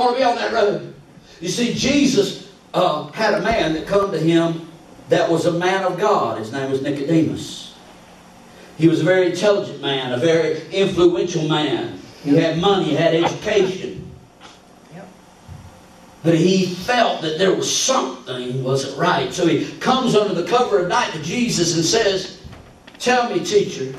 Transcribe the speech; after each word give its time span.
want 0.00 0.16
to 0.16 0.20
be 0.20 0.24
on 0.24 0.34
that 0.34 0.52
road. 0.52 0.92
You 1.40 1.48
see, 1.48 1.72
Jesus 1.72 2.52
uh, 2.72 3.06
had 3.12 3.34
a 3.34 3.42
man 3.42 3.74
that 3.74 3.86
come 3.86 4.10
to 4.10 4.18
him 4.18 4.68
that 5.08 5.30
was 5.30 5.46
a 5.46 5.52
man 5.52 5.84
of 5.84 6.00
God. 6.00 6.38
His 6.38 6.50
name 6.50 6.72
was 6.72 6.82
Nicodemus. 6.82 7.76
He 8.76 8.88
was 8.88 9.02
a 9.02 9.04
very 9.04 9.30
intelligent 9.30 9.80
man, 9.80 10.12
a 10.12 10.16
very 10.16 10.68
influential 10.72 11.46
man. 11.46 12.00
He 12.24 12.36
had 12.36 12.58
money, 12.58 12.86
he 12.86 12.94
had 12.96 13.14
education. 13.14 14.10
Yep. 14.92 15.08
But 16.24 16.34
he 16.34 16.66
felt 16.66 17.22
that 17.22 17.38
there 17.38 17.54
was 17.54 17.72
something 17.72 18.64
wasn't 18.64 18.98
right. 18.98 19.32
So 19.32 19.46
he 19.46 19.78
comes 19.78 20.16
under 20.16 20.34
the 20.34 20.48
cover 20.48 20.80
of 20.80 20.88
night 20.88 21.12
to 21.12 21.22
Jesus 21.22 21.76
and 21.76 21.84
says, 21.84 22.42
Tell 22.98 23.30
me, 23.30 23.44
teacher. 23.44 23.94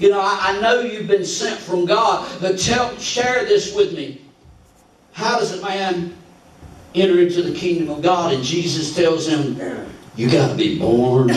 You 0.00 0.10
know, 0.10 0.20
I, 0.20 0.38
I 0.56 0.60
know 0.60 0.80
you've 0.80 1.06
been 1.06 1.24
sent 1.24 1.60
from 1.60 1.84
God, 1.84 2.28
but 2.40 2.58
tell, 2.58 2.96
share 2.98 3.44
this 3.44 3.72
with 3.76 3.92
me. 3.92 4.22
How 5.18 5.36
does 5.36 5.58
a 5.58 5.60
man 5.66 6.14
enter 6.94 7.18
into 7.18 7.42
the 7.42 7.52
kingdom 7.52 7.90
of 7.90 8.02
God? 8.02 8.32
And 8.32 8.44
Jesus 8.44 8.94
tells 8.94 9.26
him, 9.26 9.58
You 10.14 10.30
got 10.30 10.50
to 10.50 10.54
be 10.54 10.78
born 10.78 11.30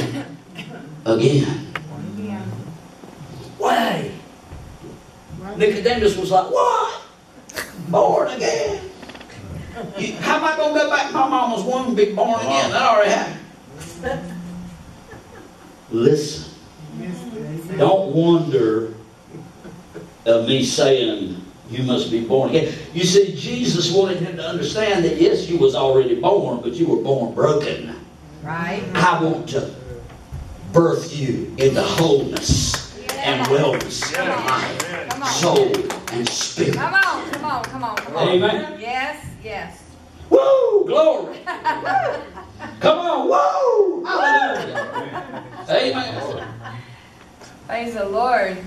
again. 1.03 1.73
Yeah. 2.15 2.45
Way. 3.57 4.11
Nicodemus 5.57 6.15
was 6.15 6.29
like, 6.29 6.45
What? 6.51 7.01
Born 7.89 8.27
again? 8.29 8.83
You- 9.97 10.13
how 10.17 10.35
am 10.37 10.43
I 10.43 10.55
going 10.57 10.75
to 10.75 10.79
go 10.81 10.87
back 10.91 11.07
to 11.07 11.13
my 11.13 11.27
mama's 11.27 11.63
womb 11.63 11.87
and 11.87 11.97
be 11.97 12.13
born 12.13 12.39
again? 12.39 12.69
That 12.69 12.83
already 12.83 13.09
happened. 13.09 14.35
Listen. 15.89 16.53
Don't 17.79 18.13
wonder 18.13 18.93
of 20.27 20.47
me 20.47 20.63
saying 20.63 21.40
you 21.71 21.83
must 21.83 22.11
be 22.11 22.21
born 22.25 22.49
again. 22.49 22.73
You 22.93 23.03
see, 23.03 23.33
Jesus 23.35 23.93
wanted 23.93 24.17
him 24.19 24.35
to 24.37 24.43
understand 24.43 25.05
that 25.05 25.19
yes, 25.19 25.47
you 25.49 25.57
was 25.57 25.73
already 25.73 26.19
born, 26.19 26.61
but 26.61 26.73
you 26.73 26.87
were 26.87 27.01
born 27.01 27.33
broken. 27.33 27.95
Right? 28.43 28.83
I 28.95 29.23
want 29.23 29.49
to 29.49 29.73
birth 30.73 31.15
you 31.15 31.53
into 31.57 31.81
wholeness 31.81 32.97
and 33.17 33.45
wellness 33.47 34.11
Come 34.13 34.29
of 34.29 34.37
on. 34.37 34.45
mind, 34.45 34.79
Come 35.11 35.23
on. 35.23 35.29
soul, 35.29 35.75
and 36.11 36.27
spirit. 36.27 36.75
Come 36.75 36.93
on, 36.93 37.31
come 37.31 37.45
on, 37.45 37.63
come 37.63 37.83
on, 37.83 37.95
come 37.97 38.15
on. 38.17 38.27
Amen. 38.29 38.79
Yes, 38.79 39.25
yes. 39.43 39.83
Woo! 40.29 40.85
Glory! 40.85 41.37
Come 42.79 42.99
on! 42.99 43.27
Woo! 43.27 44.03
Hallelujah! 44.05 45.43
Amen. 45.69 46.47
Praise 47.67 47.93
the 47.93 48.05
Lord. 48.05 48.57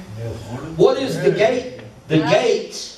What 0.77 0.99
is 0.99 1.21
the 1.21 1.31
gate? 1.31 1.81
The 2.09 2.19
gate 2.19 2.94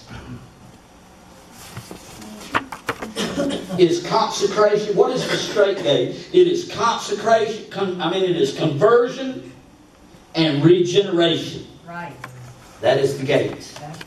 is 3.79 4.07
consecration. 4.07 4.97
What 4.97 5.11
is 5.13 5.27
the 5.29 5.37
straight 5.37 5.79
gate? 5.83 6.29
It 6.33 6.47
is 6.47 6.71
consecration. 6.73 7.71
Con, 7.71 8.01
I 8.01 8.11
mean, 8.11 8.25
it 8.25 8.37
is 8.37 8.57
conversion 8.57 9.53
and 10.35 10.65
regeneration. 10.65 11.67
Right. 11.87 12.13
That 12.81 12.99
is 12.99 13.19
the 13.19 13.25
gate. 13.25 13.53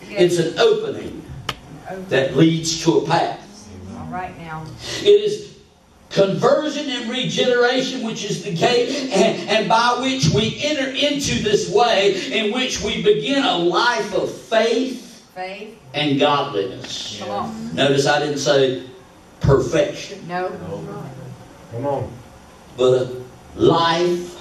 The 0.07 0.23
It's 0.23 0.37
gate. 0.37 0.53
an 0.53 0.59
opening 0.59 1.23
that 2.09 2.35
leads 2.35 2.83
to 2.83 2.99
a 2.99 3.05
path. 3.07 3.67
All 3.97 4.05
right 4.07 4.37
now. 4.37 4.63
It 5.01 5.07
is 5.07 5.57
conversion 6.09 6.89
and 6.89 7.09
regeneration, 7.09 8.03
which 8.05 8.23
is 8.25 8.43
the 8.43 8.53
gate, 8.53 9.11
and, 9.11 9.49
and 9.49 9.69
by 9.69 9.97
which 10.01 10.29
we 10.29 10.59
enter 10.63 10.89
into 10.89 11.41
this 11.43 11.69
way 11.71 12.31
in 12.31 12.53
which 12.53 12.81
we 12.81 13.01
begin 13.03 13.43
a 13.43 13.57
life 13.57 14.13
of 14.15 14.31
faith 14.31 15.07
Faith. 15.35 15.77
and 15.93 16.19
godliness. 16.19 17.21
On. 17.21 17.75
Notice 17.75 18.05
I 18.07 18.19
didn't 18.19 18.39
say 18.39 18.83
perfection, 19.41 20.27
No. 20.27 20.49
Come 21.71 21.85
on. 21.85 22.11
but 22.77 22.93
a 23.01 23.23
life 23.55 24.35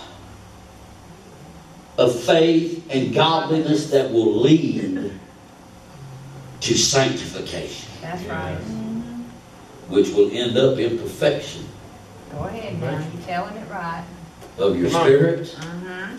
of 1.99 2.19
faith 2.23 2.87
and 2.91 3.13
godliness 3.15 3.91
that 3.91 4.11
will 4.11 4.37
lead 4.41 5.13
to 6.61 6.75
sanctification, 6.79 7.89
That's 8.01 8.23
right. 8.25 8.57
which 9.89 10.09
will 10.11 10.31
end 10.33 10.57
up 10.57 10.79
in 10.79 10.99
perfection 10.99 11.67
Go 12.33 12.45
ahead 12.45 12.79
now. 12.81 12.91
You're 13.13 13.23
telling 13.23 13.57
it 13.57 13.71
right. 13.71 14.05
of 14.59 14.79
your 14.79 14.91
Come 14.91 15.01
on. 15.01 15.07
spirit. 15.07 15.41
Mm-hmm. 15.59 16.17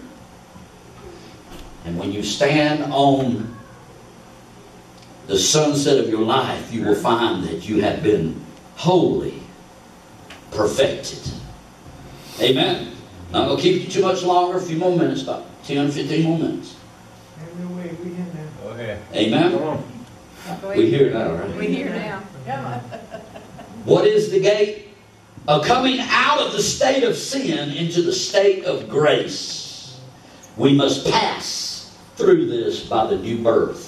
And 1.85 1.97
when 1.99 2.11
you 2.11 2.23
stand 2.23 2.91
on 2.91 3.55
the 5.27 5.37
sunset 5.37 5.97
of 5.99 6.09
your 6.09 6.21
life, 6.21 6.73
you 6.73 6.83
will 6.83 6.95
find 6.95 7.43
that 7.45 7.67
you 7.69 7.81
have 7.81 8.01
been 8.03 8.43
wholly 8.79 9.33
perfected. 10.51 11.19
Amen. 12.39 12.93
I'm 13.33 13.45
going 13.49 13.57
to 13.57 13.61
keep 13.61 13.83
you 13.83 13.89
too 13.89 14.01
much 14.01 14.23
longer, 14.23 14.57
a 14.57 14.61
few 14.61 14.77
more 14.77 14.97
minutes, 14.97 15.23
about 15.23 15.45
10 15.65 15.91
15 15.91 16.23
more 16.23 16.39
minutes. 16.39 16.77
Go 18.63 18.69
ahead. 18.69 19.01
Amen. 19.13 19.51
Come. 19.51 19.83
Go 20.61 20.69
We 20.69 20.87
ahead. 20.87 20.87
hear 20.87 21.11
now, 21.11 21.33
right? 21.33 21.55
We 21.57 21.67
hear 21.67 21.89
now. 21.89 22.19
What 23.83 24.07
is 24.07 24.31
the 24.31 24.39
gate? 24.39 24.87
A 25.49 25.61
coming 25.61 25.97
out 25.99 26.39
of 26.39 26.53
the 26.53 26.61
state 26.61 27.03
of 27.03 27.17
sin 27.17 27.71
into 27.71 28.01
the 28.01 28.13
state 28.13 28.63
of 28.63 28.87
grace. 28.87 29.99
We 30.55 30.73
must 30.73 31.05
pass 31.05 31.97
through 32.15 32.47
this 32.47 32.87
by 32.87 33.07
the 33.07 33.17
new 33.17 33.43
birth. 33.43 33.87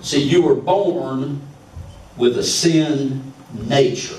See, 0.00 0.22
you 0.22 0.42
were 0.42 0.54
born 0.54 1.40
with 2.16 2.38
a 2.38 2.42
sin 2.42 3.32
nature. 3.52 4.16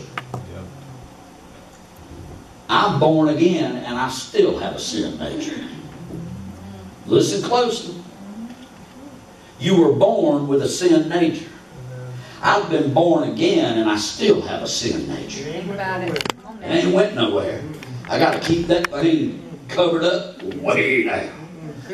I'm 2.68 3.00
born 3.00 3.30
again 3.30 3.78
and 3.78 3.98
I 3.98 4.10
still 4.10 4.58
have 4.58 4.76
a 4.76 4.80
sin 4.80 5.18
nature. 5.20 5.64
Listen 7.06 7.48
closely. 7.48 8.02
You 9.60 9.80
were 9.80 9.94
born 9.94 10.48
with 10.48 10.64
a 10.64 10.68
sin 10.68 11.08
nature. 11.08 11.50
I've 12.42 12.70
been 12.70 12.94
born 12.94 13.30
again 13.30 13.78
and 13.78 13.90
I 13.90 13.98
still 13.98 14.42
have 14.42 14.64
a 14.64 14.68
sin 14.68 15.08
nature. 15.08 15.44
Think 15.44 15.72
about 15.72 16.02
it. 16.02 16.38
Come 16.38 16.58
on 16.58 16.64
It 16.64 16.86
ain't 16.86 16.94
went 16.94 17.16
nowhere. 17.16 17.64
I 18.10 18.20
got 18.20 18.34
to 18.34 18.40
keep 18.40 18.68
that 18.68 18.88
thing 18.92 19.60
covered 19.68 20.04
up 20.04 20.42
way 20.44 21.04
down. 21.04 21.32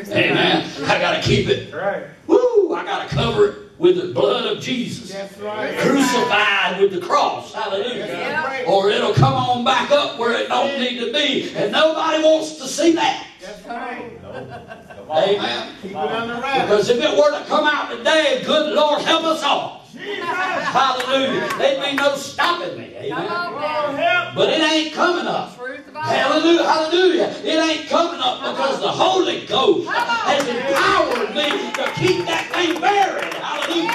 Amen. 0.08 0.68
I 0.84 0.98
got 0.98 1.22
to 1.22 1.28
keep 1.28 1.48
it. 1.48 1.72
Right. 1.72 2.04
Woo! 2.26 2.74
I 2.74 2.84
got 2.84 3.08
to 3.08 3.14
cover 3.14 3.48
it 3.48 3.61
with 3.82 3.96
the 3.96 4.14
blood 4.14 4.46
of 4.46 4.62
Jesus. 4.62 5.12
That's 5.12 5.36
right. 5.38 5.76
Crucified 5.80 6.80
with 6.80 6.92
the 6.92 7.00
cross. 7.00 7.52
Hallelujah. 7.52 8.06
Yeah. 8.06 8.64
Or 8.68 8.88
it'll 8.88 9.12
come 9.12 9.34
on 9.34 9.64
back 9.64 9.90
up 9.90 10.20
where 10.20 10.40
it 10.40 10.48
don't 10.48 10.78
need 10.78 11.00
to 11.00 11.12
be. 11.12 11.52
And 11.56 11.72
nobody 11.72 12.22
wants 12.22 12.58
to 12.58 12.68
see 12.68 12.92
that. 12.92 13.26
That's 13.40 13.66
right. 13.66 14.24
on. 14.24 15.18
Amen. 15.18 15.74
Keep 15.82 15.90
it 15.90 15.96
on 15.96 16.28
the 16.28 16.34
right. 16.34 16.62
Because 16.62 16.90
if 16.90 17.02
it 17.02 17.18
were 17.18 17.36
to 17.36 17.44
come 17.46 17.66
out 17.66 17.90
today, 17.90 18.44
good 18.46 18.72
Lord 18.72 19.02
help 19.02 19.24
us 19.24 19.42
all. 19.42 19.80
Hallelujah. 19.98 21.48
There'd 21.58 21.82
be 21.84 21.96
no 21.96 22.14
stopping 22.14 22.78
me. 22.78 22.94
Come 23.10 23.18
Amen. 23.18 23.32
on 23.32 23.60
now. 23.60 23.96
help. 23.96 24.34
But 24.36 24.50
it 24.50 24.60
ain't 24.60 24.94
coming 24.94 25.26
up. 25.26 25.58
Truth 26.02 26.10
about 26.10 26.14
it. 26.14 26.42
Hallelujah, 26.42 26.64
hallelujah. 26.64 27.28
It 27.44 27.70
ain't 27.70 27.88
coming 27.88 28.20
up 28.20 28.40
because 28.40 28.80
the 28.80 28.88
Holy 28.88 29.46
Ghost 29.46 29.88
has 29.88 30.48
empowered 30.48 31.34
me 31.34 31.72
to 31.72 31.92
keep 31.94 32.26
that 32.26 32.50
thing 32.52 32.80
buried. 32.80 33.34
Hallelujah. 33.34 33.88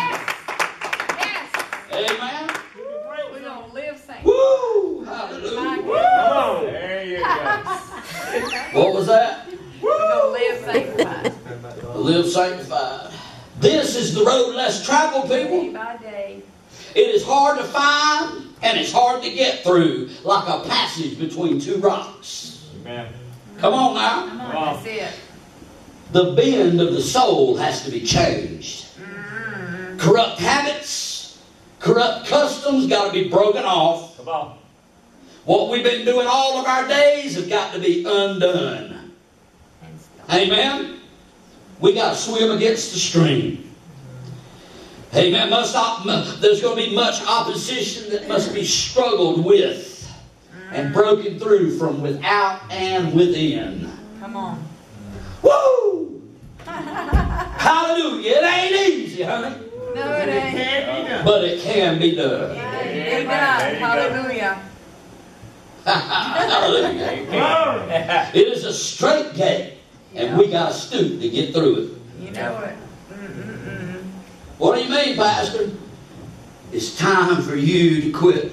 Yes. 1.18 1.50
Yes. 1.92 2.12
Amen. 2.12 2.50
We're 3.32 3.42
going 3.42 3.68
to 3.68 3.74
live 3.74 3.98
saints. 3.98 4.24
Woo! 4.24 5.04
Hallelujah. 5.06 5.56
God. 5.56 6.28
Come 6.28 6.38
on. 6.38 6.64
There 6.66 7.04
you 7.06 7.18
go. 7.18 7.24
What 8.74 8.94
was 8.94 9.08
that? 9.08 9.48
We're 9.82 9.98
going 9.98 10.22
to 10.22 10.32
live 10.32 10.64
sanctified. 10.64 11.96
Live 11.96 12.26
sanctified. 12.28 13.12
This 13.60 13.96
is 13.96 14.14
the 14.14 14.24
road 14.24 14.54
less 14.56 14.86
traveled, 14.86 15.30
Day 15.30 15.44
people. 15.46 15.74
by 15.74 15.98
day. 15.98 16.42
It 16.94 17.10
is 17.16 17.24
hard 17.26 17.58
to 17.58 17.64
find 17.64 18.37
and 18.62 18.78
it's 18.78 18.92
hard 18.92 19.24
to 19.24 19.30
get 19.32 19.64
through, 19.64 20.10
like 20.24 20.48
a 20.48 20.68
passage 20.68 21.20
between 21.20 21.60
two 21.60 21.78
rocks. 21.78 22.70
Amen. 22.82 23.14
Come 23.58 23.74
on 23.74 23.96
now. 23.96 24.28
Come 24.28 24.42
on. 24.42 24.56
Wow. 24.56 24.74
That's 24.76 24.86
it. 24.88 25.14
The 26.12 26.34
bend 26.34 26.80
of 26.80 26.94
the 26.94 27.02
soul 27.02 27.58
has 27.58 27.84
to 27.84 27.92
be 27.92 28.02
changed. 28.02 28.86
Mm-hmm. 28.98 29.98
Corrupt 30.00 30.40
habits, 30.40 31.42
corrupt 31.80 32.28
customs 32.28 32.88
got 32.88 33.08
to 33.08 33.14
be 33.14 33.30
broken 33.30 33.66
off. 33.66 34.18
Come 34.18 34.30
on. 34.30 34.58
What 35.46 35.70
we've 35.70 35.84
been 35.84 36.06
doing 36.06 36.28
all 36.30 36.58
of 36.58 36.66
our 36.66 36.88
days 36.88 37.36
have 37.36 37.50
got 37.50 37.74
to 37.74 37.80
be 37.80 38.06
undone. 38.06 39.14
Amen. 40.30 41.00
We 41.80 41.94
got 41.94 42.12
to 42.12 42.16
swim 42.18 42.52
against 42.52 42.92
the 42.92 43.00
stream. 43.00 43.67
Amen. 45.16 45.50
Must 45.50 45.76
op- 45.76 46.06
mu- 46.06 46.24
there's 46.40 46.62
going 46.62 46.78
to 46.78 46.90
be 46.90 46.96
much 46.96 47.22
opposition 47.26 48.10
that 48.12 48.28
must 48.28 48.54
be 48.54 48.64
struggled 48.64 49.46
with 49.46 50.12
and 50.72 50.90
mm. 50.90 50.94
broken 50.94 51.40
through 51.40 51.78
from 51.78 52.02
without 52.02 52.62
and 52.72 53.14
within. 53.14 53.92
Come 54.20 54.36
on. 54.36 54.64
Woo! 55.42 56.22
Hallelujah. 56.66 58.32
It 58.32 58.44
ain't 58.44 58.90
easy, 58.90 59.24
honey. 59.24 59.56
No, 59.96 60.12
it 60.12 60.30
ain't. 60.30 60.58
Can't 60.58 61.04
be 61.04 61.10
done. 61.10 61.26
but 61.26 61.44
it 61.44 61.62
can 61.62 62.00
be 62.00 62.16
done. 62.16 62.50
Be 62.50 62.56
There 62.56 63.24
done. 63.24 63.76
Hallelujah. 63.76 64.62
Hallelujah. 65.86 67.26
Glory. 68.34 68.42
It 68.44 68.52
is 68.52 68.66
a 68.66 68.74
straight 68.74 69.34
gate, 69.36 69.78
and 70.16 70.38
we 70.38 70.50
got 70.50 70.70
to 70.70 70.74
stoop 70.74 71.22
to 71.22 71.30
get 71.30 71.54
through 71.54 71.76
it. 71.78 71.90
You 72.22 72.32
know 72.32 72.60
it. 72.60 72.76
What 74.58 74.76
do 74.76 74.84
you 74.84 74.90
mean, 74.90 75.16
Pastor? 75.16 75.72
It's 76.72 76.98
time 76.98 77.42
for 77.44 77.56
you 77.56 78.02
to 78.02 78.12
quit 78.12 78.52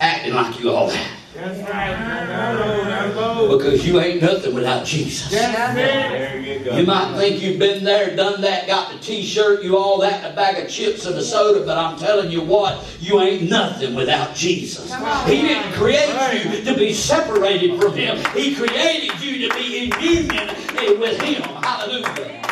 acting 0.00 0.34
like 0.34 0.60
you 0.60 0.70
all 0.70 0.88
that. 0.88 1.10
That's 1.34 1.58
right. 1.70 1.98
Now 1.98 2.58
go, 2.58 2.84
now 2.84 3.12
go. 3.12 3.56
Because 3.56 3.86
you 3.86 4.00
ain't 4.00 4.20
nothing 4.20 4.54
without 4.54 4.84
Jesus. 4.84 5.30
That's 5.30 5.78
it. 5.78 6.10
There 6.10 6.40
you 6.40 6.64
go. 6.64 6.76
You 6.76 6.84
might 6.84 7.16
think 7.16 7.40
you've 7.40 7.58
been 7.58 7.84
there, 7.84 8.14
done 8.14 8.42
that, 8.42 8.66
got 8.66 8.92
the 8.92 8.98
t-shirt, 8.98 9.62
you 9.62 9.78
all 9.78 9.98
that, 10.00 10.24
and 10.24 10.32
a 10.32 10.36
bag 10.36 10.62
of 10.62 10.70
chips 10.70 11.06
and 11.06 11.16
a 11.16 11.22
soda, 11.22 11.64
but 11.64 11.78
I'm 11.78 11.98
telling 11.98 12.30
you 12.30 12.42
what, 12.42 12.84
you 13.00 13.20
ain't 13.20 13.48
nothing 13.48 13.94
without 13.94 14.34
Jesus. 14.34 14.92
He 15.26 15.40
didn't 15.40 15.72
create 15.72 16.44
you 16.44 16.64
to 16.64 16.74
be 16.76 16.92
separated 16.92 17.80
from 17.80 17.94
Him. 17.94 18.18
He 18.34 18.54
created 18.54 19.18
you 19.22 19.48
to 19.48 19.54
be 19.54 19.84
in 19.84 20.00
union 20.02 21.00
with 21.00 21.20
Him. 21.22 21.42
Hallelujah. 21.42 22.42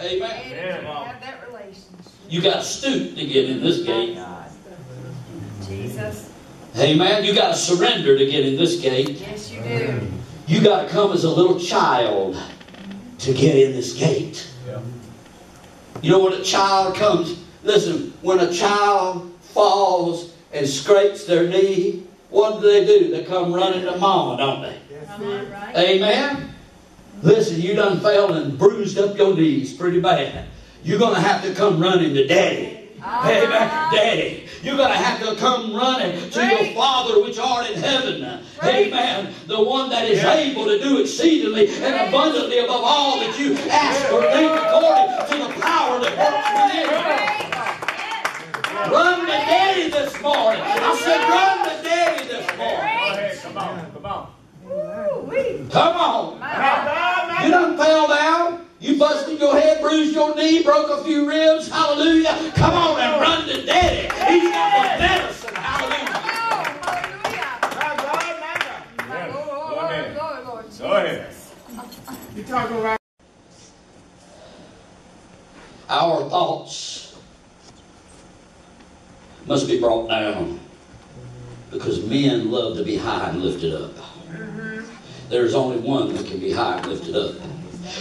Amen. 0.00 0.50
Yeah. 0.50 0.95
Have 2.30 2.32
that 2.32 2.32
relationship. 2.32 2.32
You 2.32 2.42
got 2.42 2.56
to 2.56 2.62
stoop 2.62 3.16
to 3.16 3.26
get 3.26 3.50
in 3.50 3.62
this 3.62 3.82
gate. 3.82 4.18
Jesus. 5.66 6.32
Amen. 6.76 7.24
You 7.24 7.34
got 7.34 7.48
to 7.48 7.54
surrender 7.54 8.18
to 8.18 8.26
get 8.26 8.44
in 8.44 8.56
this 8.56 8.80
gate. 8.80 9.20
Yes, 9.20 9.50
you 9.50 9.62
do. 9.62 10.12
You 10.46 10.62
got 10.62 10.82
to 10.82 10.88
come 10.88 11.12
as 11.12 11.24
a 11.24 11.30
little 11.30 11.58
child 11.58 12.36
to 13.18 13.32
get 13.32 13.56
in 13.56 13.72
this 13.72 13.94
gate. 13.94 14.48
Yeah. 14.66 14.80
You 16.02 16.10
know 16.10 16.20
when 16.20 16.34
a 16.34 16.42
child 16.42 16.94
comes, 16.94 17.42
listen, 17.62 18.12
when 18.20 18.40
a 18.40 18.52
child 18.52 19.32
falls 19.40 20.34
and 20.52 20.68
scrapes 20.68 21.24
their 21.24 21.48
knee, 21.48 22.06
what 22.30 22.60
do 22.60 22.70
they 22.70 22.84
do? 22.84 23.10
They 23.10 23.24
come 23.24 23.52
running 23.52 23.84
to 23.84 23.96
mama, 23.96 24.36
don't 24.36 24.62
they? 24.62 24.78
Right? 25.50 25.76
Amen? 25.76 26.54
Listen, 27.22 27.60
you 27.60 27.74
done 27.74 28.00
fell 28.00 28.34
and 28.34 28.58
bruised 28.58 28.98
up 28.98 29.16
your 29.16 29.34
knees 29.34 29.72
pretty 29.72 30.00
bad. 30.00 30.46
You're 30.86 31.00
going 31.00 31.16
to 31.16 31.20
have 31.20 31.42
to 31.42 31.52
come 31.52 31.80
running 31.82 32.14
to 32.14 32.24
daddy. 32.28 32.78
Ah. 33.02 33.28
Amen. 33.28 33.68
Daddy. 33.92 34.44
You're 34.62 34.76
going 34.76 34.92
to 34.92 34.96
have 34.96 35.18
to 35.28 35.34
come 35.34 35.74
running 35.74 36.30
to 36.30 36.46
your 36.46 36.72
Father 36.76 37.20
which 37.22 37.40
art 37.40 37.68
in 37.68 37.76
heaven. 37.80 38.22
Amen. 38.62 39.34
The 39.48 39.60
one 39.64 39.90
that 39.90 40.04
is 40.08 40.22
able 40.22 40.64
to 40.66 40.78
do 40.78 40.98
exceedingly 41.00 41.66
and 41.82 42.08
abundantly 42.08 42.60
above 42.60 42.82
all 42.84 43.18
that 43.18 43.36
you 43.36 43.56
ask 43.68 44.12
or 44.12 44.22
think 44.30 44.52
according 44.52 45.26
to 45.26 45.36
the 45.42 45.48
power 45.60 45.98
that 45.98 46.16
works 46.22 46.50
within 46.54 46.86
you. 46.86 47.02
Run 48.94 49.18
to 49.20 49.26
daddy 49.26 49.90
this 49.90 50.14
morning. 50.22 50.62
I 50.62 50.94
said, 51.02 51.28
run 51.28 51.64
to 51.66 51.74
daddy 51.82 52.28
this 52.28 52.46
morning. 52.56 53.34
Come 53.42 53.58
on. 53.58 53.90
Come 53.92 54.06
on. 54.06 54.30
Come 55.70 55.96
on. 55.96 56.38
My 56.38 56.46
Now 56.46 56.84
God. 56.84 57.28
go, 57.38 57.44
You 57.44 57.50
now 57.50 57.60
done 57.60 57.76
fell 57.76 58.06
down. 58.08 58.35
You 58.86 58.96
busted 58.96 59.40
your 59.40 59.58
head, 59.58 59.82
bruised 59.82 60.14
your 60.14 60.32
knee, 60.36 60.62
broke 60.62 60.88
a 60.90 61.02
few 61.02 61.28
ribs. 61.28 61.68
Hallelujah. 61.68 62.52
Come 62.54 62.72
on 62.72 63.00
and 63.00 63.20
run 63.20 63.48
to 63.48 63.66
daddy. 63.66 64.02
He's 64.32 64.48
got 64.52 64.92
the 64.92 64.98
medicine. 65.04 65.54
Hallelujah. 65.56 66.18
Hallelujah. 66.86 67.58
Now 67.80 67.96
go. 67.96 69.08
My 69.08 69.26
Lord, 69.26 69.46
Go 69.48 69.74
Lord, 69.74 69.90
ahead. 69.90 70.16
Lord, 70.16 70.46
Lord, 70.46 70.64
Go 70.78 70.92
ahead. 70.92 71.26
Jesus. 71.26 71.52
You 72.36 72.44
talking 72.44 72.80
right? 72.80 72.98
Our 75.88 76.30
thoughts 76.30 77.16
must 79.46 79.66
be 79.66 79.80
brought 79.80 80.08
down 80.08 80.60
because 81.72 82.04
men 82.06 82.52
love 82.52 82.76
to 82.76 82.84
be 82.84 82.96
high 82.96 83.30
and 83.30 83.42
lifted 83.42 83.74
up. 83.74 83.96
Mm-hmm. 84.30 84.84
There's 85.28 85.54
only 85.54 85.78
one 85.78 86.14
that 86.14 86.24
can 86.24 86.38
be 86.38 86.52
high 86.52 86.76
and 86.78 86.86
lifted 86.86 87.16
up. 87.16 87.34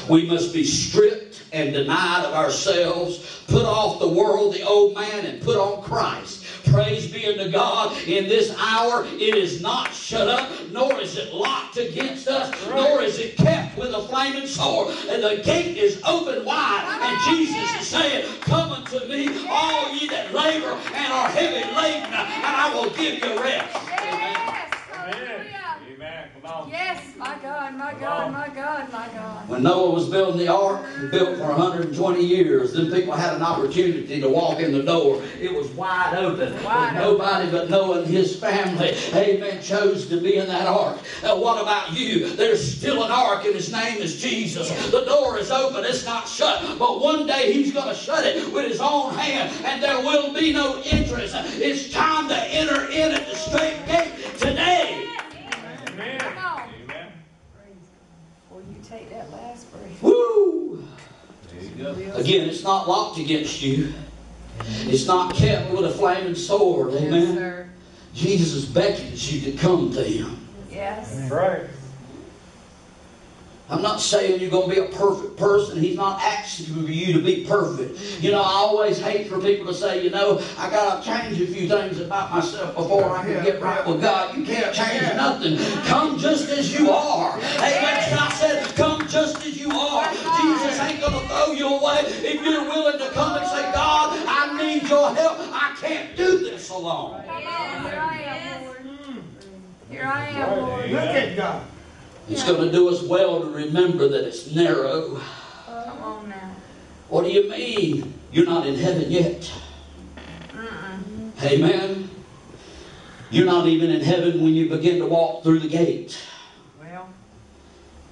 We 0.09 0.27
must 0.27 0.53
be 0.53 0.63
stripped 0.63 1.43
and 1.51 1.73
denied 1.73 2.25
of 2.25 2.33
ourselves, 2.33 3.43
put 3.47 3.65
off 3.65 3.99
the 3.99 4.07
world, 4.07 4.53
the 4.53 4.63
old 4.63 4.95
man, 4.95 5.25
and 5.25 5.41
put 5.41 5.57
on 5.57 5.81
Christ. 5.83 6.45
Praise 6.71 7.11
be 7.11 7.25
unto 7.27 7.49
God. 7.49 7.95
In 8.07 8.27
this 8.27 8.55
hour, 8.59 9.05
it 9.05 9.35
is 9.35 9.61
not 9.61 9.93
shut 9.93 10.27
up, 10.27 10.51
nor 10.71 10.99
is 10.99 11.17
it 11.17 11.33
locked 11.33 11.77
against 11.77 12.27
us, 12.27 12.51
nor 12.67 13.01
is 13.01 13.19
it 13.19 13.37
kept 13.37 13.77
with 13.77 13.93
a 13.93 14.01
flaming 14.07 14.47
sword. 14.47 14.95
And 15.09 15.23
the 15.23 15.41
gate 15.43 15.77
is 15.77 16.01
open 16.05 16.43
wide. 16.43 16.99
And 17.01 17.37
Jesus 17.37 17.81
is 17.81 17.87
saying, 17.87 18.25
Come 18.41 18.71
unto 18.71 18.99
me, 19.07 19.47
all 19.47 19.93
ye 19.93 20.07
that 20.09 20.33
labor 20.33 20.71
and 20.93 21.13
are 21.13 21.29
heavy 21.29 21.63
laden, 21.75 22.03
and 22.05 22.13
I 22.13 22.73
will 22.73 22.89
give 22.91 23.23
you 23.23 23.41
rest. 23.41 23.75
Amen. 23.75 24.35
Yes, 24.47 24.73
hallelujah. 24.91 25.77
Amen. 25.87 25.95
Come 25.95 26.01
on. 26.03 26.14
Yes, 26.69 27.15
my 27.17 27.37
God, 27.41 27.75
my 27.75 27.93
God, 27.93 28.31
my 28.31 28.47
God, 28.49 28.91
my 28.91 29.07
God. 29.09 29.49
When 29.49 29.63
Noah 29.63 29.91
was 29.91 30.09
building 30.09 30.37
the 30.37 30.47
ark, 30.47 30.85
built 31.11 31.37
for 31.37 31.47
120 31.47 32.23
years, 32.23 32.73
then 32.73 32.91
people 32.91 33.13
had 33.13 33.33
an 33.35 33.41
opportunity 33.41 34.21
to 34.21 34.29
walk 34.29 34.59
in 34.59 34.71
the 34.71 34.83
door. 34.83 35.23
It 35.39 35.53
was 35.53 35.67
wide 35.71 36.15
open. 36.17 36.61
Wide 36.63 36.95
nobody 36.95 37.49
but 37.49 37.69
Noah 37.69 38.01
and 38.01 38.07
his 38.07 38.39
family, 38.39 38.95
amen, 39.13 39.61
chose 39.61 40.07
to 40.07 40.19
be 40.19 40.37
in 40.37 40.47
that 40.47 40.67
ark. 40.67 40.97
Uh, 41.23 41.35
what 41.35 41.61
about 41.61 41.93
you? 41.93 42.29
There's 42.35 42.77
still 42.77 43.03
an 43.03 43.11
ark, 43.11 43.45
and 43.45 43.55
his 43.55 43.71
name 43.71 44.01
is 44.01 44.21
Jesus. 44.21 44.69
The 44.91 45.05
door 45.05 45.37
is 45.39 45.51
open, 45.51 45.83
it's 45.83 46.05
not 46.05 46.27
shut. 46.27 46.77
But 46.77 47.01
one 47.01 47.25
day 47.25 47.53
he's 47.53 47.73
going 47.73 47.87
to 47.89 47.95
shut 47.95 48.25
it 48.25 48.51
with 48.53 48.67
his 48.67 48.81
own 48.81 49.13
hand, 49.13 49.51
and 49.65 49.81
there 49.81 49.99
will 49.99 50.33
be 50.33 50.53
no 50.53 50.81
entrance. 50.85 51.33
It's 51.35 51.91
time 51.91 52.27
to 52.29 52.35
enter 52.35 52.89
in 52.89 53.11
at 53.11 53.27
the 53.27 53.35
straight 53.35 53.85
gate 53.87 54.11
today. 54.37 55.07
Amen. 55.95 56.19
Come 56.19 56.37
on. 56.37 56.69
Amen. 56.83 57.11
Before 58.49 58.61
you 58.61 58.75
take 58.83 59.09
that 59.11 59.31
last 59.31 59.71
breath. 59.71 60.03
Woo! 60.03 60.85
There 61.53 61.93
you 61.93 62.05
go. 62.05 62.15
Again, 62.15 62.49
it's 62.49 62.64
not 62.75 62.89
locked 62.89 63.19
against 63.19 63.61
you. 63.61 63.93
It's 64.81 65.05
not 65.05 65.33
kept 65.33 65.71
with 65.71 65.85
a 65.85 65.91
flaming 65.91 66.35
sword. 66.35 66.91
Yes, 66.91 67.03
Amen. 67.03 67.35
sir. 67.35 67.69
Jesus 68.13 68.65
beckons 68.65 69.31
you 69.31 69.51
to 69.51 69.57
come 69.57 69.93
to 69.93 70.03
Him. 70.03 70.45
Yes. 70.69 71.15
That's 71.15 71.31
right. 71.31 71.67
I'm 73.67 73.81
not 73.81 73.99
saying 73.99 74.41
you're 74.41 74.51
going 74.51 74.69
to 74.69 74.75
be 74.75 74.81
a 74.81 74.95
perfect 74.95 75.37
person. 75.37 75.79
He's 75.79 75.95
not 75.95 76.21
asking 76.21 76.75
for 76.75 76.91
you 76.91 77.13
to 77.13 77.19
be 77.19 77.45
perfect. 77.45 77.99
You 78.21 78.31
know, 78.31 78.41
I 78.41 78.51
always 78.53 78.99
hate 79.01 79.27
for 79.27 79.39
people 79.39 79.65
to 79.65 79.73
say, 79.73 80.03
you 80.03 80.11
know, 80.11 80.39
I 80.59 80.69
got 80.69 81.01
to 81.01 81.09
change 81.09 81.41
a 81.41 81.47
few 81.47 81.67
things 81.67 81.99
about 81.99 82.29
myself 82.29 82.75
before 82.75 83.09
I 83.09 83.23
can 83.23 83.43
get 83.43 83.59
right 83.59 83.85
with 83.87 84.01
God. 84.01 84.37
You 84.37 84.45
can't 84.45 84.71
change 84.71 85.01
nothing. 85.15 85.57
Come 85.85 86.19
just 86.19 86.49
as 86.51 86.77
you 86.77 86.91
are. 86.91 87.39
Amen. 87.39 88.19
I 88.19 88.31
said, 88.39 88.75
come 88.75 88.94
just 89.15 89.45
as 89.45 89.57
you 89.57 89.71
are. 89.71 90.11
Jesus 90.11 90.79
ain't 90.81 90.99
going 90.99 91.13
to 91.13 91.27
throw 91.27 91.51
you 91.53 91.67
away 91.67 92.01
if 92.05 92.43
you're 92.43 92.65
willing 92.65 92.99
to 92.99 93.09
come 93.11 93.37
and 93.37 93.47
say, 93.47 93.71
God, 93.71 94.21
I 94.27 94.57
need 94.61 94.89
your 94.89 95.15
help. 95.15 95.39
I 95.53 95.73
can't 95.79 96.17
do 96.17 96.39
this 96.39 96.69
alone. 96.69 97.23
Come 97.25 97.41
here 97.41 98.01
I 98.01 98.21
am, 98.21 98.65
Lord. 98.65 98.77
Hmm. 98.77 99.19
Here 99.89 100.03
I 100.03 100.27
am, 100.27 100.59
Lord. 100.59 100.91
Look 100.91 100.99
at 100.99 101.35
God. 101.37 101.65
It's 102.27 102.43
going 102.43 102.59
to 102.59 102.71
do 102.71 102.89
us 102.89 103.03
well 103.03 103.39
to 103.39 103.49
remember 103.49 104.09
that 104.09 104.27
it's 104.27 104.53
narrow. 104.53 105.21
Come 105.65 106.03
on 106.03 106.29
now. 106.29 106.51
What 107.07 107.23
do 107.23 107.31
you 107.31 107.49
mean? 107.49 108.13
You're 108.33 108.45
not 108.45 108.67
in 108.67 108.75
heaven 108.75 109.09
yet. 109.09 109.49
Mm-mm. 110.49 111.41
Amen. 111.41 112.09
You're 113.29 113.45
not 113.45 113.67
even 113.67 113.91
in 113.91 114.01
heaven 114.01 114.43
when 114.43 114.53
you 114.53 114.67
begin 114.67 114.99
to 114.99 115.05
walk 115.05 115.43
through 115.43 115.59
the 115.59 115.69
gate. 115.69 116.17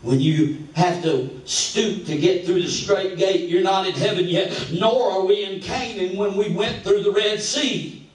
Well, 0.04 0.12
When 0.12 0.20
you 0.20 0.68
have 0.76 1.02
to 1.04 1.42
stoop 1.46 2.06
to 2.08 2.18
get 2.18 2.46
through 2.46 2.62
the 2.62 2.68
straight 2.68 3.18
gate, 3.18 3.50
you're 3.50 3.64
not 3.64 3.88
in 3.88 3.94
heaven 3.94 4.28
yet. 4.28 4.72
Nor 4.74 5.12
are 5.12 5.26
we 5.26 5.46
in 5.46 5.62
Canaan 5.62 6.18
when 6.18 6.36
we 6.36 6.50
went 6.50 6.84
through 6.84 7.04
the 7.04 7.12
Red 7.12 7.40
Sea. 7.40 8.10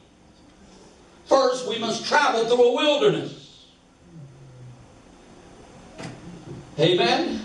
First, 1.27 1.69
we 1.69 1.79
must 1.79 2.07
travel 2.07 2.45
through 2.45 2.63
a 2.63 2.75
wilderness. 2.75 3.67
Amen. 6.79 7.43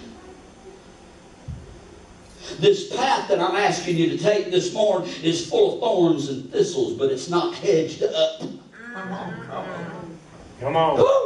This 2.59 2.95
path 2.95 3.27
that 3.29 3.39
I'm 3.39 3.55
asking 3.55 3.97
you 3.97 4.09
to 4.09 4.17
take 4.17 4.51
this 4.51 4.73
morning 4.73 5.09
is 5.23 5.49
full 5.49 5.75
of 5.75 5.79
thorns 5.79 6.29
and 6.29 6.51
thistles, 6.51 6.93
but 6.93 7.11
it's 7.11 7.29
not 7.29 7.55
hedged 7.55 8.03
up. 8.03 8.39
Come 8.39 9.11
on, 9.11 9.45
come 9.47 9.65
on. 9.65 10.19
Come 10.59 10.75
on. 10.75 11.22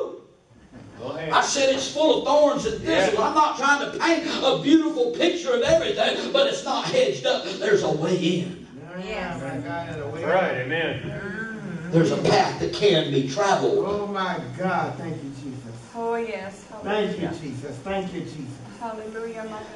Woo! 1.27 1.31
Go 1.31 1.37
ahead. 1.37 1.43
I 1.43 1.47
said 1.47 1.75
it's 1.75 1.91
full 1.91 2.19
of 2.19 2.25
thorns 2.25 2.65
and 2.65 2.83
thistles. 2.83 3.19
I'm 3.19 3.35
not 3.35 3.57
trying 3.57 3.91
to 3.91 3.97
paint 3.99 4.27
a 4.43 4.59
beautiful 4.61 5.11
picture 5.11 5.53
of 5.53 5.61
everything, 5.61 6.31
but 6.31 6.47
it's 6.47 6.63
not 6.63 6.85
hedged 6.85 7.25
up. 7.25 7.45
There's 7.45 7.83
a 7.83 7.91
way 7.91 8.15
in. 8.15 8.67
Yes. 9.03 9.41
My 9.41 9.57
God, 9.67 9.95
in 9.95 10.01
a 10.01 10.07
way. 10.07 10.21
That's 10.21 10.33
right. 10.33 10.57
Amen. 10.57 11.01
Mm. 11.03 11.91
There's 11.91 12.11
a 12.11 12.17
path 12.17 12.59
that 12.59 12.73
can 12.73 13.11
be 13.11 13.29
traveled. 13.29 13.85
Oh 13.87 14.07
my 14.07 14.39
God, 14.57 14.97
thank 14.97 15.23
you, 15.23 15.29
Jesus. 15.29 15.75
Oh, 15.95 16.15
yes. 16.15 16.65
Thank 16.83 17.21
you, 17.21 17.27
Jesus. 17.27 17.77
Thank 17.77 18.13
you, 18.13 18.21
Jesus. 18.21 18.57
Hallelujah, 18.79 19.43
my 19.43 19.49
God. 19.49 19.67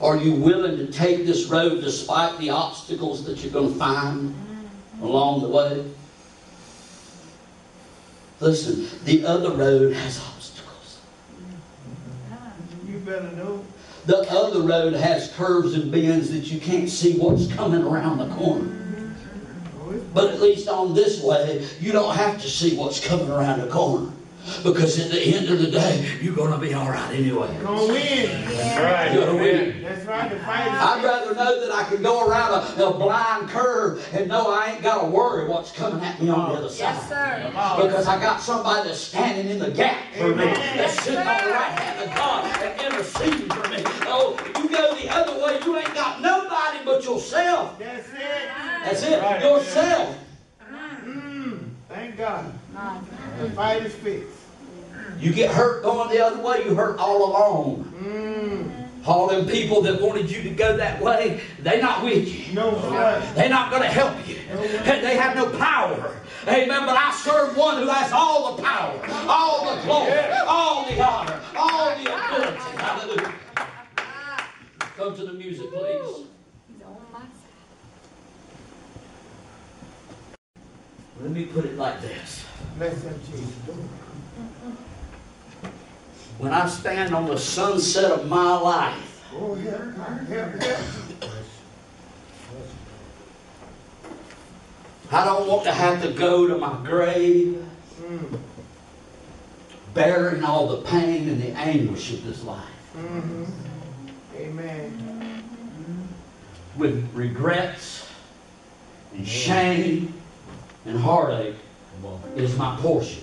Are 0.00 0.16
you 0.16 0.34
willing 0.34 0.76
to 0.78 0.86
take 0.92 1.26
this 1.26 1.46
road 1.46 1.82
despite 1.82 2.38
the 2.38 2.50
obstacles 2.50 3.24
that 3.24 3.42
you're 3.42 3.52
going 3.52 3.72
to 3.72 3.78
find 3.78 4.30
mm-hmm. 4.30 5.02
along 5.02 5.42
the 5.42 5.48
way? 5.48 5.84
Listen, 8.40 8.88
the 9.04 9.24
other 9.24 9.50
road 9.50 9.92
has 9.94 10.18
obstacles. 10.20 11.00
You 12.86 12.98
better 12.98 13.32
know. 13.32 13.64
The 14.06 14.18
other 14.30 14.60
road 14.60 14.94
has 14.94 15.32
curves 15.32 15.74
and 15.74 15.90
bends 15.90 16.30
that 16.30 16.50
you 16.50 16.60
can't 16.60 16.88
see 16.88 17.18
what's 17.18 17.52
coming 17.52 17.82
around 17.82 18.18
the 18.18 18.34
corner. 18.36 18.70
Oh, 19.80 20.00
But 20.14 20.32
at 20.32 20.40
least 20.40 20.68
on 20.68 20.94
this 20.94 21.22
way, 21.22 21.66
you 21.80 21.92
don't 21.92 22.14
have 22.14 22.40
to 22.40 22.48
see 22.48 22.76
what's 22.76 23.04
coming 23.04 23.30
around 23.30 23.60
the 23.60 23.66
corner. 23.66 24.12
Because 24.64 24.98
at 24.98 25.10
the 25.10 25.20
end 25.20 25.48
of 25.50 25.58
the 25.60 25.70
day, 25.70 26.18
you're 26.22 26.34
going 26.34 26.52
to 26.52 26.58
be 26.58 26.72
all 26.74 26.88
right 26.88 27.14
anyway. 27.14 27.48
gonna 27.62 27.86
win. 27.86 28.44
That's 28.44 28.80
right. 28.80 29.12
You're 29.12 29.26
gonna 29.26 29.38
win. 29.38 29.82
That's 29.82 30.06
right. 30.06 30.30
The 30.30 30.38
fight 30.40 30.66
is. 30.66 30.72
I'd 30.80 31.04
rather 31.04 31.34
know 31.34 31.60
that 31.66 31.72
I 31.74 31.84
can 31.88 32.02
go 32.02 32.26
around 32.26 32.52
a, 32.52 32.86
a 32.86 32.92
blind 32.98 33.48
curve 33.50 34.06
and 34.14 34.28
know 34.28 34.50
I 34.50 34.72
ain't 34.72 34.82
got 34.82 35.02
to 35.02 35.06
worry 35.06 35.48
what's 35.48 35.70
coming 35.72 36.02
at 36.02 36.20
me 36.22 36.30
on 36.30 36.50
the 36.52 36.58
other 36.58 36.68
side. 36.70 36.94
Yes, 36.94 37.08
sir. 37.08 37.82
Because 37.82 38.06
I 38.06 38.20
got 38.20 38.40
somebody 38.40 38.88
that's 38.88 39.00
standing 39.00 39.48
in 39.48 39.58
the 39.58 39.70
gap 39.70 40.02
for 40.14 40.34
me, 40.34 40.44
that's 40.46 41.02
sitting 41.02 41.18
on 41.18 41.44
the 41.44 41.50
right 41.50 41.78
hand 41.78 42.08
of 42.10 42.16
God 42.16 42.62
and 42.62 42.80
interceding 42.80 43.48
for 43.50 43.68
me. 43.68 43.82
Oh, 44.06 44.36
you 44.56 44.68
go 44.68 44.94
the 44.94 45.08
other 45.14 45.44
way, 45.44 45.60
you 45.64 45.76
ain't 45.76 45.94
got 45.94 46.20
nobody 46.22 46.78
but 46.84 47.04
yourself. 47.04 47.78
That's 47.78 48.08
it. 48.08 48.48
That's 48.84 49.02
it, 49.02 49.22
Right. 49.22 49.42
yourself. 49.42 50.16
Mm, 51.04 51.68
thank 51.88 52.16
God. 52.16 52.52
The 53.40 53.47
fight 53.58 53.84
is 53.84 53.92
fixed. 53.96 54.38
You 55.18 55.32
get 55.32 55.50
hurt 55.50 55.82
going 55.82 56.08
the 56.10 56.24
other 56.24 56.40
way, 56.40 56.62
you 56.64 56.76
hurt 56.76 56.96
all 57.00 57.28
along. 57.28 57.92
Mm, 58.00 59.04
All 59.04 59.26
them 59.26 59.48
people 59.48 59.82
that 59.82 60.00
wanted 60.00 60.30
you 60.30 60.42
to 60.44 60.50
go 60.50 60.76
that 60.76 61.02
way, 61.02 61.40
they 61.60 61.80
not 61.80 62.04
with 62.04 62.28
you. 62.28 62.54
no 62.54 62.70
sweat. 62.80 63.34
They're 63.34 63.48
not 63.48 63.70
going 63.72 63.82
to 63.82 63.88
help 63.88 64.14
you. 64.28 64.36
They 64.84 65.16
have 65.16 65.34
no 65.34 65.50
power. 65.58 66.14
Amen. 66.46 66.86
But 66.86 66.96
I 66.96 67.10
serve 67.12 67.56
one 67.56 67.82
who 67.82 67.88
has 67.88 68.12
all 68.12 68.54
the 68.54 68.62
power, 68.62 68.96
all 69.28 69.74
the 69.74 69.82
glory, 69.82 70.12
all 70.46 70.88
the 70.88 71.02
honor, 71.04 71.40
all 71.56 71.96
the 71.96 72.04
ability. 72.14 72.56
Hallelujah. 72.76 73.34
Come 74.96 75.16
to 75.16 75.24
the 75.26 75.32
music, 75.32 75.68
please. 75.72 76.26
He's 76.68 76.82
on 76.86 76.96
my 77.12 77.18
side. 77.18 77.28
Let 81.20 81.30
me 81.32 81.46
put 81.46 81.64
it 81.64 81.76
like 81.76 82.00
this. 82.00 82.37
When 86.38 86.52
I 86.52 86.68
stand 86.68 87.12
on 87.14 87.26
the 87.26 87.36
sunset 87.36 88.12
of 88.12 88.28
my 88.28 88.56
life. 88.56 89.24
I 95.10 95.24
don't 95.24 95.48
want 95.48 95.64
to 95.64 95.72
have 95.72 96.02
to 96.02 96.12
go 96.12 96.46
to 96.46 96.56
my 96.58 96.78
grave 96.84 97.64
bearing 99.94 100.44
all 100.44 100.68
the 100.68 100.82
pain 100.82 101.28
and 101.28 101.42
the 101.42 101.50
anguish 101.52 102.12
of 102.12 102.24
this 102.24 102.44
life. 102.44 102.64
Amen. 104.36 105.42
with 106.76 107.10
regrets 107.12 108.08
and 109.14 109.26
shame 109.26 110.14
and 110.84 111.00
heartache 111.00 111.56
is 112.36 112.56
my 112.56 112.76
portion. 112.80 113.22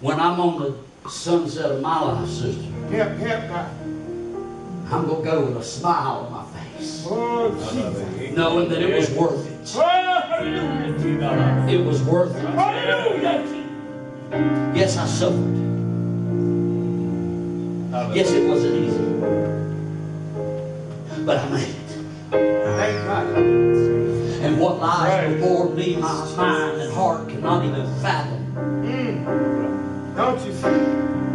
When 0.00 0.18
I'm 0.20 0.38
on 0.40 0.60
the 0.60 1.08
sunset 1.08 1.70
of 1.72 1.80
my 1.80 2.00
life, 2.00 2.28
sister, 2.28 2.62
help, 2.90 3.18
God. 3.48 3.70
I'm 4.92 5.06
going 5.06 5.24
to 5.24 5.30
go 5.30 5.44
with 5.46 5.56
a 5.56 5.62
smile 5.64 6.26
on 6.26 6.32
my 6.32 6.44
face, 6.60 7.04
Oh, 7.08 7.48
knowing 8.36 8.68
that 8.68 8.82
it 8.82 8.94
was 8.94 9.10
worth 9.10 9.46
it. 9.46 9.70
Oh. 9.76 11.66
It 11.68 11.84
was 11.84 12.02
worth 12.02 12.36
it. 12.36 12.40
Hallelujah. 12.40 13.62
Yes, 14.74 14.96
I 14.98 15.06
suffered. 15.06 15.54
Yes, 18.14 18.30
it 18.30 18.46
wasn't 18.48 18.74
easy. 18.76 19.04
But 21.24 21.38
I 21.38 21.48
made 21.48 21.68
it. 21.68 21.74
Thank 22.30 23.06
God. 23.06 23.73
And 24.74 24.80
what 24.80 24.88
lies 24.88 25.24
Right. 25.28 25.34
before 25.38 25.68
me, 25.70 25.96
my 25.96 26.34
mind 26.36 26.80
and 26.82 26.92
heart 26.92 27.28
cannot 27.28 27.64
even 27.64 27.86
fathom. 28.02 28.82
Mm. 28.82 30.16
Don't 30.16 30.44
you 30.46 30.52
see? 30.52 30.68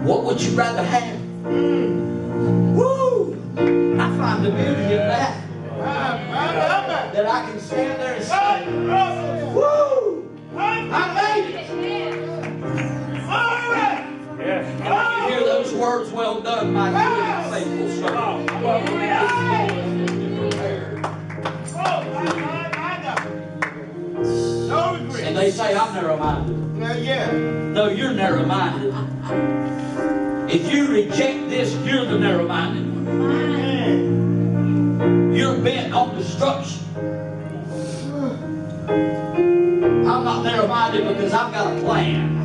What 0.03 0.23
would 0.25 0.41
you 0.41 0.57
rather 0.57 0.83
have? 0.83 1.17
Mm. 1.45 2.73
Woo! 2.75 3.37
I 3.57 4.17
find 4.17 4.45
the 4.45 4.49
beauty 4.51 4.83
in 4.83 5.07
that. 5.07 5.37
Ah, 5.81 6.19
ah, 6.31 7.09
That 7.13 7.25
I 7.25 7.49
can 7.49 7.59
stand 7.61 8.01
there 8.01 8.15
and 8.15 8.23
say, 8.25 8.67
Woo! 9.53 10.27
I 10.57 11.13
made 11.13 11.55
it! 11.55 11.69
all 13.23 13.71
right. 13.71 14.05
Yes. 14.39 14.65
And 14.81 14.89
when 14.89 15.31
you 15.31 15.37
hear 15.37 15.45
those 15.45 15.73
words, 15.73 16.11
well 16.11 16.41
done, 16.41 16.73
my 16.73 16.89
good 16.91 17.28
they 25.39 25.51
say, 25.51 25.73
I'm 25.73 25.93
narrow-minded. 25.93 26.75
Now, 26.75 26.95
yeah. 26.95 27.31
No, 27.31 27.87
you're 27.87 28.11
narrow-minded. 28.11 28.93
If 30.53 30.69
you 30.73 30.87
reject 30.87 31.49
this, 31.49 31.73
you're 31.85 32.03
the 32.03 32.19
narrow-minded 32.19 32.93
one. 32.93 33.07
Amen. 33.07 33.73
You're 35.33 35.57
bent 35.59 35.93
on 35.93 36.17
destruction. 36.17 36.83
I'm 38.89 40.25
not 40.25 40.43
narrow-minded 40.43 41.07
because 41.07 41.31
I've 41.31 41.53
got 41.53 41.77
a 41.77 41.79
plan. 41.79 42.35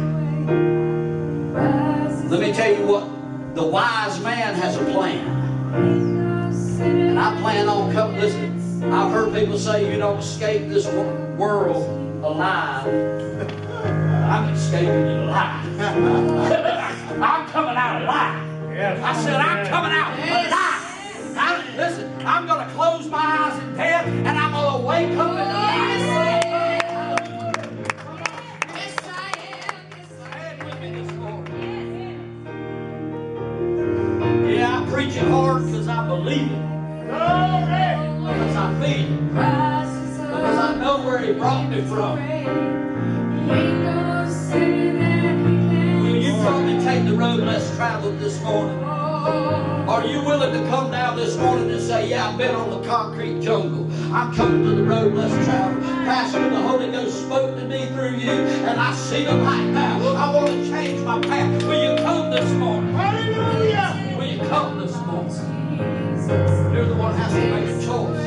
Let 2.30 2.40
me 2.40 2.52
tell 2.52 2.72
you 2.72 2.86
what, 2.86 3.08
the 3.56 3.66
wise 3.66 4.20
man 4.20 4.54
has 4.54 4.76
a 4.76 4.84
plan. 4.92 5.26
And 6.80 7.18
I 7.18 7.40
plan 7.40 7.68
on 7.68 7.92
coming, 7.92 8.20
listen, 8.20 8.84
I've 8.92 9.10
heard 9.10 9.34
people 9.34 9.58
say 9.58 9.92
you 9.92 9.98
don't 9.98 10.18
escape 10.18 10.68
this 10.68 10.86
world 10.86 12.03
alive. 12.24 12.86
I'm 14.30 14.48
escaping 14.54 14.88
it 14.88 15.18
alive. 15.24 15.80
I'm 17.22 17.46
coming 17.48 17.76
out 17.76 18.02
alive. 18.02 18.72
Yes. 18.74 19.00
I 19.02 19.22
said, 19.22 19.34
I'm 19.40 19.66
coming 19.66 19.92
out 19.92 20.18
alive. 20.18 20.80
I, 21.36 21.76
listen, 21.76 22.26
I'm 22.26 22.46
going 22.46 22.66
to 22.66 22.72
close 22.74 23.06
my 23.08 23.18
eyes 23.18 23.62
in 23.62 23.74
death 23.76 24.06
and 24.06 24.28
I'm 24.28 24.52
going 24.52 24.80
to 24.80 24.86
wake 24.86 25.18
up 25.18 25.30
in 25.30 25.36
life. 25.36 26.00
Stand 30.20 30.62
with 30.64 30.80
me 30.80 30.90
this 31.02 31.12
morning. 31.12 32.46
Yeah, 34.48 34.78
I'm 34.78 34.86
preaching 34.92 35.28
hard 35.30 35.66
because 35.66 35.88
I 35.88 36.06
believe 36.06 36.50
it, 36.50 37.08
Glory. 37.08 38.34
because 38.34 38.56
I 38.56 38.80
feel 38.80 39.12
it, 39.12 39.28
because 39.28 39.44
I 39.44 39.83
where 41.04 41.18
he 41.18 41.32
brought 41.32 41.68
me 41.68 41.82
from. 41.82 42.18
Will 46.00 46.16
you 46.16 46.32
probably 46.42 46.82
take 46.82 47.04
the 47.04 47.14
road 47.14 47.40
less 47.40 47.74
traveled 47.76 48.18
this 48.18 48.40
morning? 48.42 48.82
Are 48.82 50.06
you 50.06 50.22
willing 50.24 50.52
to 50.52 50.68
come 50.70 50.90
down 50.90 51.16
this 51.16 51.36
morning 51.36 51.70
and 51.70 51.80
say, 51.80 52.08
yeah, 52.08 52.30
I've 52.30 52.38
been 52.38 52.54
on 52.54 52.70
the 52.70 52.88
concrete 52.88 53.40
jungle. 53.40 53.86
I'm 54.14 54.34
coming 54.34 54.64
to 54.64 54.70
the 54.76 54.82
road 54.82 55.12
less 55.14 55.32
traveled. 55.46 55.84
Pastor, 56.06 56.48
the 56.48 56.60
Holy 56.62 56.90
Ghost 56.90 57.20
spoke 57.20 57.54
to 57.56 57.64
me 57.66 57.86
through 57.88 58.16
you, 58.16 58.30
and 58.30 58.80
I 58.80 58.94
see 58.94 59.24
the 59.24 59.34
light 59.34 59.66
now. 59.66 59.98
I 60.16 60.34
want 60.34 60.48
to 60.48 60.70
change 60.70 61.00
my 61.02 61.20
path. 61.20 61.62
Will 61.64 61.82
you 61.82 62.02
come 62.02 62.30
this 62.30 62.50
morning? 62.52 62.94
Hallelujah! 62.94 64.16
Will 64.16 64.26
you 64.26 64.38
come 64.48 64.78
this 64.80 64.96
morning? 64.96 65.14
You're 66.74 66.86
the 66.86 66.94
one 66.94 67.14
who 67.14 67.20
has 67.20 67.32
to 67.32 67.40
make 67.50 67.68
a 67.68 67.86
choice. 67.86 68.23